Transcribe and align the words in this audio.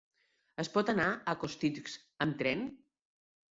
Es 0.63 0.69
pot 0.77 0.89
anar 0.93 1.05
a 1.11 1.37
Costitx 1.45 1.99
amb 2.27 2.43
tren? 2.43 2.67